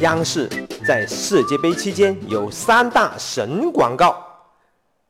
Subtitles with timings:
[0.00, 0.46] 央视
[0.86, 4.22] 在世界杯期间有三大神广告，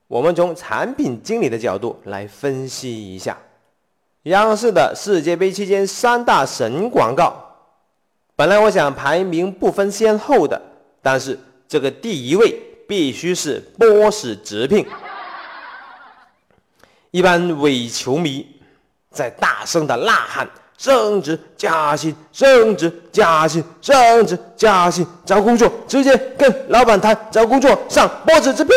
[0.07, 3.37] 我们从产品经理的角度来分析一下
[4.25, 7.35] 央视的世界杯期间三大神广告。
[8.37, 10.61] 本来我想排名不分先后的，
[11.03, 12.57] 但是这个第一位
[12.87, 14.87] 必须是波士直聘。
[17.11, 18.47] 一般伪球迷
[19.11, 20.49] 在大声的呐喊。
[20.79, 28.75] 升职加薪，升职加薪，升职加薪，找工作直接跟老板谈，找工作上波子直聘。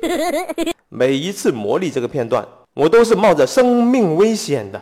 [0.88, 4.80] 每一次磨砺这个片段，我都是冒着生命危险的，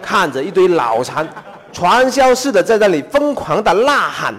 [0.00, 1.28] 看着一堆脑残
[1.72, 4.34] 传销似的在那里疯狂的呐喊，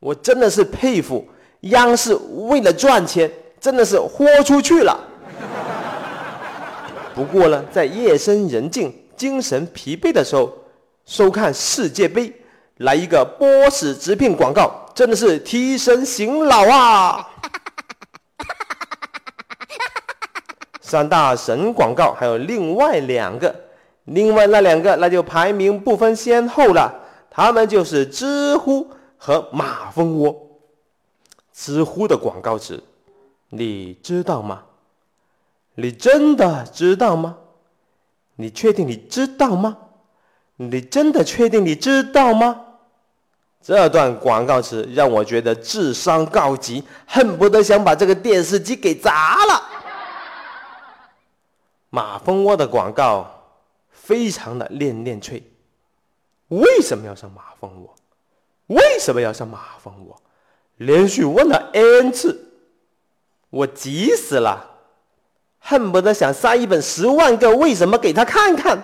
[0.00, 1.26] 我真的是佩服
[1.60, 2.14] 央视
[2.48, 5.07] 为了赚钱，真的是豁出去了。
[7.18, 10.56] 不过呢，在夜深人静、精神疲惫的时候，
[11.04, 12.32] 收看世界杯，
[12.76, 17.28] 来一个波士直聘广告，真的是提神醒脑啊！
[20.80, 23.52] 三大神广告还有另外两个，
[24.04, 26.94] 另外那两个那就排名不分先后了，
[27.28, 30.32] 他们就是知乎和马蜂窝。
[31.52, 32.80] 知乎的广告词，
[33.48, 34.62] 你知道吗？
[35.80, 37.38] 你真的知道吗？
[38.34, 39.78] 你确定你知道吗？
[40.56, 42.64] 你真的确定你知道吗？
[43.62, 49.62] 这段广告词让我觉得智商告急，恨不得想把这个电视机给砸了。
[51.90, 53.30] 马蜂窝的广告
[53.92, 55.40] 非常的练练脆，
[56.48, 57.94] 为什么要上马蜂窝？
[58.66, 60.20] 为什么要上马蜂窝？
[60.78, 62.50] 连续问了 n 次，
[63.50, 64.74] 我急死了。
[65.68, 68.82] 恨不得想塞一本《十万个为什么》给他看看。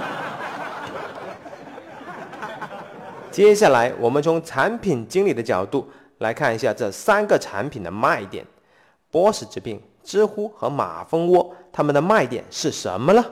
[3.30, 5.86] 接下来，我们从产品经理的角度
[6.16, 8.42] 来看一下这三个产品的卖点：
[9.10, 13.22] 波士直聘、知乎和马蜂窝，他们的卖点是什么呢？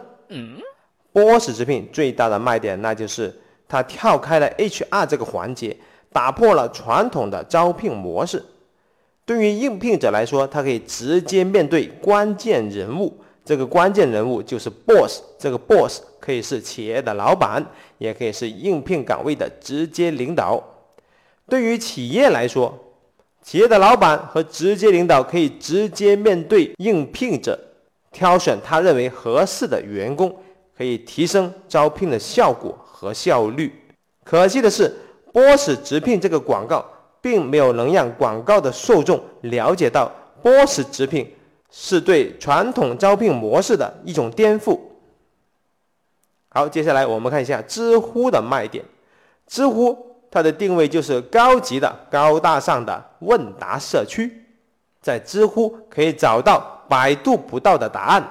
[1.11, 3.35] 波士直聘最大的卖点，那就是
[3.67, 5.75] 它跳开了 HR 这个环节，
[6.13, 8.45] 打破了传统的招聘模式。
[9.29, 15.21] 对于应聘者来说，他可以直接面对关键人物，这个关键人物就是 boss。
[15.39, 17.63] 这个 boss 可以是企业的老板，
[17.99, 20.65] 也可以是应聘岗位的直接领导。
[21.47, 22.73] 对于企业来说，
[23.43, 27.59] 企业的老板和直接领导可以直接面对应聘者，
[28.11, 30.35] 挑选他认为合适的员工，
[30.75, 33.71] 可以提升招聘的效果和效率。
[34.25, 34.91] 可惜的是
[35.35, 36.83] ，boss 直聘这个广告。
[37.21, 40.11] 并没有能让广告的受众了解到
[40.43, 41.35] 波士直聘
[41.71, 44.79] 是对传统招聘模式的一种颠覆。
[46.51, 48.85] 好，接下来我们看一下知乎的卖点。
[49.47, 49.97] 知乎
[50.31, 54.45] 它的定位就是高级的、高大上的问答社区，
[55.01, 58.23] 在知乎可以找到百度不到的答案。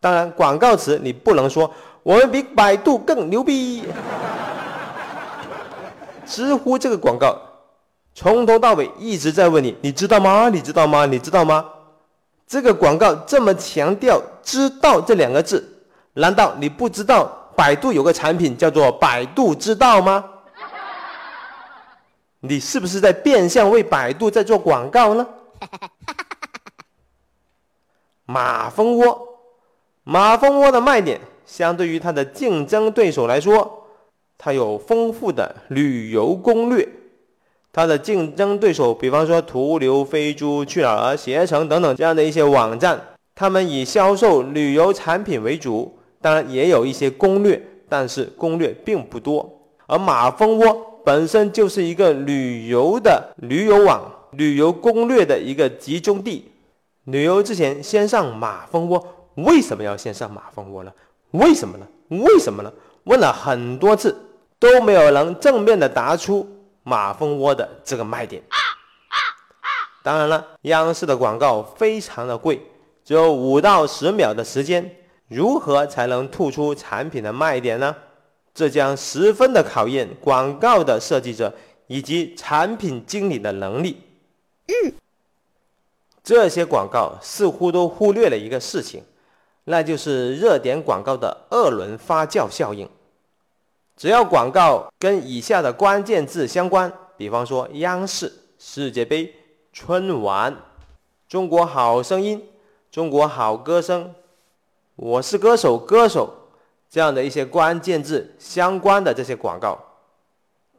[0.00, 1.70] 当然，广告词你不能说
[2.02, 3.84] 我们比百度更牛逼。
[6.26, 7.36] 知乎这个广告。
[8.16, 10.48] 从头到尾一直在问你，你知道吗？
[10.48, 11.04] 你知道吗？
[11.04, 11.62] 你知道吗？
[12.46, 15.84] 这个广告这么强调“知道”这两个字，
[16.14, 20.24] 难道你不知道百度有个产品叫做“百度知道”吗？
[22.40, 25.26] 你是不是在变相为百度在做广告呢？
[28.24, 29.28] 马蜂窝，
[30.04, 33.86] 马蜂窝的卖点，相对于它的竞争对手来说，
[34.38, 36.88] 它有丰富的旅游攻略。
[37.76, 42.98] 它的竞争对手，比方说途牛、飞猪、去哪儿、携程等等这样的一些网站，
[43.34, 49.46] 他们以销售旅游产品为主，当然也有一些攻略，但是攻略并不多。
[49.86, 56.50] 而马蜂窝本身就是一个旅游的旅游网、旅游攻略的一个集中地。
[57.04, 60.90] 旅游之前先上马蜂窝，为什么要先上马蜂窝呢？
[61.32, 61.86] 为什么呢？
[62.08, 62.72] 为什么呢？
[63.04, 64.16] 问了很多次，
[64.58, 66.48] 都没有能正面的答出。
[66.88, 68.40] 马蜂窝的这个卖点，
[70.04, 72.64] 当然了，央视的广告非常的贵，
[73.04, 74.88] 只有五到十秒的时间，
[75.26, 77.96] 如何才能突出产品的卖点呢？
[78.54, 81.52] 这将十分的考验广告的设计者
[81.88, 84.00] 以及产品经理的能力。
[84.68, 84.92] 嗯，
[86.22, 89.02] 这些广告似乎都忽略了一个事情，
[89.64, 92.88] 那就是热点广告的二轮发酵效应。
[93.96, 99.34] 只要广告跟以下的关键字相关，比方说央视、世界杯、
[99.72, 100.54] 春晚、
[101.26, 102.46] 中国好声音、
[102.90, 104.14] 中国好歌声、
[104.96, 106.30] 我是歌手歌手
[106.90, 109.78] 这样的一些关键字相关的这些广告，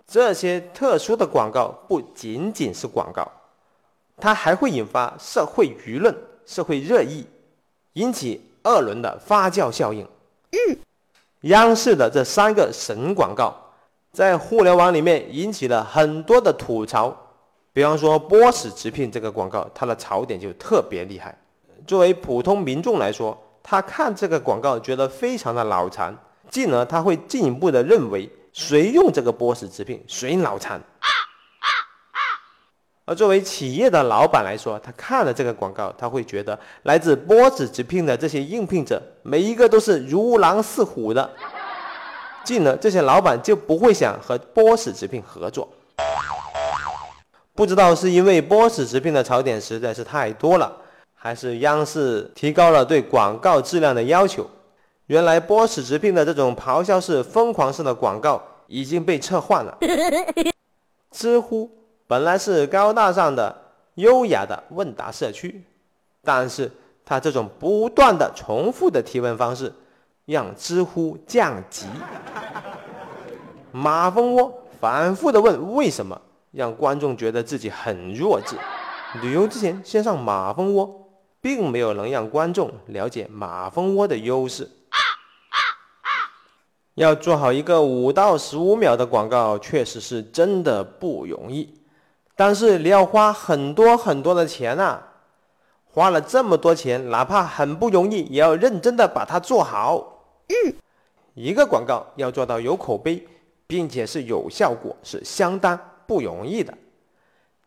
[0.06, 3.28] 这些特殊的广告不仅仅是广告，
[4.16, 6.16] 它还会引发社会舆论、
[6.46, 7.26] 社会热议，
[7.94, 10.08] 引起二轮的发酵效应。
[10.52, 10.78] 嗯，
[11.42, 13.56] 央视的这三个神广告，
[14.12, 17.16] 在互联网里面引起了很多的吐槽。
[17.72, 21.38] 比方说波士直聘这个广告，它的槽点就特别厉害。
[21.86, 26.18] 作为普通民众来说，他看这个广告觉得非常的脑残，
[26.50, 30.82] 进而他会进一步的认为，谁用这个波士直聘谁脑残。
[33.10, 41.30] 而作为企业的老板来说，他看了这个广告，他会觉得来自波士直聘的这些应聘者，每一个都是如狼似虎的，
[42.44, 45.70] 进了这些老板就不会想和波士直聘合作。
[47.56, 50.76] 不知道是因为波士直聘的槽点实在是太多了，
[51.14, 54.46] 还是央视提高了对广告质量的要求。
[55.06, 59.78] 原来波士直聘的这种咆哮式、疯狂式的广告已经被撤换了。
[61.10, 61.72] 知乎
[62.08, 63.56] 本来是高大上的、
[63.96, 65.64] 优雅的问答社区，
[66.24, 66.72] 但是
[67.06, 69.72] 他这种不断的重复的提问方式，
[70.26, 71.86] 让知乎降级。
[73.72, 76.22] 马蜂窝反复的问为什么。
[76.52, 78.56] 让观众觉得自己很弱智。
[79.22, 81.08] 旅游之前先上马蜂窝，
[81.40, 84.68] 并没有能让观众了解马蜂窝的优势。
[86.96, 91.77] 要做好一个五到十五秒的广告，确实是真的不容易。
[92.38, 95.04] 但是你要花很多很多的钱啊！
[95.92, 100.24] 花了这么多钱，哪怕很不容易，也要认真的把它做好。
[100.48, 100.74] 嗯，
[101.34, 103.28] 一个广告要做到有口碑，
[103.66, 105.78] 并且是有效果，是相当。
[106.08, 106.74] 不容易的，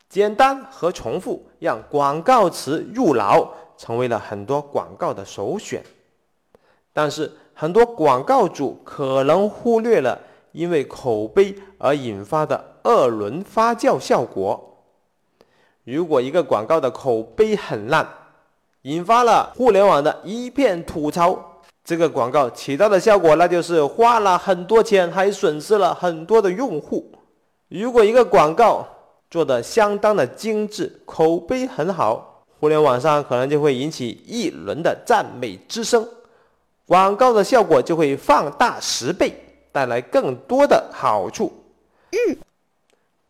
[0.09, 5.85] 简单和重复让广告词入脑，成为了很多广告的首选。
[6.95, 10.19] 但是很多广告主可能忽略了
[10.53, 14.79] 因为口碑而引发的二轮发酵效果。
[15.85, 18.07] 如果一个广告的口碑很烂，
[18.83, 27.11] 引发了互联网的一片吐槽，这个广告起到的效果那就是花了很多钱，还损失了很多的用户。
[27.69, 28.87] 如果一个广告
[29.31, 36.07] 做的相当的精致，口碑很好，互联网上可能就会引起一轮的赞美之声，
[36.87, 39.33] 广告的效果就会放大十倍，
[39.73, 41.53] 带来更多的好处。
[42.11, 42.37] 嗯，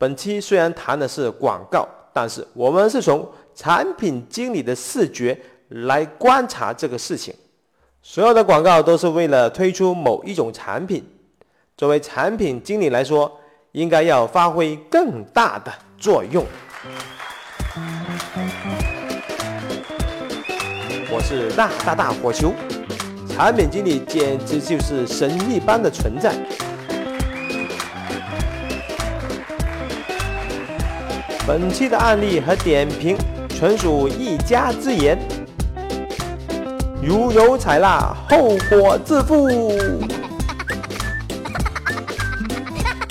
[0.01, 5.39] 本期虽然谈的是广告，但是我们是从产品经理的视觉
[5.69, 7.35] 来观察这个事情。
[8.01, 11.05] 所有的广告都是为了推出某一种产品，
[11.77, 13.31] 作为产品经理来说。
[13.73, 16.45] 应该要发挥更大的作用。
[21.09, 22.53] 我是大大大火球，
[23.29, 26.35] 产品经理简直就是神一般的存在。
[31.47, 33.17] 本期的案例和点评
[33.49, 35.19] 纯属一家之言，
[37.03, 39.73] 如有采纳，后果自负。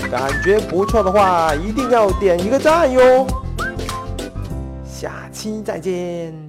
[0.10, 3.28] 感觉不错的话，一定要点一个赞哟！
[4.84, 6.49] 下期再见。